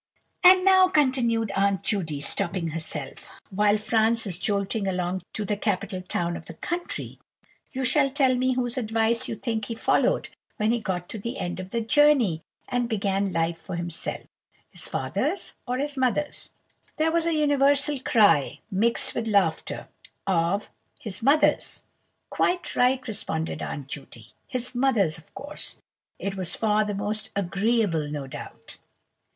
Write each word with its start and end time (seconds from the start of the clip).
"And 0.43 0.65
now," 0.65 0.87
continued 0.87 1.51
Aunt 1.51 1.83
Judy, 1.83 2.21
stopping 2.21 2.69
herself, 2.69 3.39
"while 3.51 3.77
Franz 3.77 4.25
is 4.25 4.39
jolting 4.39 4.87
along 4.87 5.21
to 5.33 5.45
the 5.45 5.55
capital 5.55 6.01
town 6.01 6.35
of 6.35 6.45
the 6.45 6.55
country, 6.55 7.19
you 7.71 7.85
shall 7.85 8.09
tell 8.09 8.33
me 8.33 8.53
whose 8.53 8.79
advice 8.79 9.27
you 9.27 9.35
think 9.35 9.65
he 9.65 9.75
followed 9.75 10.29
when 10.57 10.71
he 10.71 10.79
got 10.79 11.07
to 11.09 11.19
the 11.19 11.37
end 11.37 11.59
of 11.59 11.69
the 11.69 11.81
journey, 11.81 12.41
and 12.67 12.89
began 12.89 13.31
life 13.31 13.59
for 13.59 13.75
himself—his 13.75 14.87
father's 14.87 15.53
or 15.67 15.77
his 15.77 15.95
mother's?" 15.97 16.49
There 16.97 17.11
was 17.11 17.27
a 17.27 17.35
universal 17.35 17.99
cry, 17.99 18.59
mixed 18.71 19.13
with 19.13 19.27
laughter, 19.27 19.87
of 20.25 20.71
"His 20.99 21.21
mother's!" 21.21 21.83
"Quite 22.31 22.75
right," 22.75 23.07
responded 23.07 23.61
Aunt 23.61 23.85
Judy. 23.87 24.29
"His 24.47 24.73
mother's, 24.73 25.19
of 25.19 25.31
course. 25.35 25.77
It 26.17 26.35
was 26.35 26.55
far 26.55 26.85
the 26.85 26.95
most 26.95 27.29
agreeable, 27.35 28.09
no 28.09 28.25
doubt. 28.25 28.79